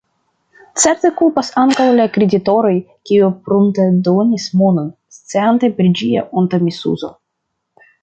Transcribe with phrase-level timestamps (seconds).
[0.83, 2.73] Certe kulpas ankaŭ la kreditoroj,
[3.11, 7.17] kiuj pruntedonis monon, sciante pri ĝia onta misuzo.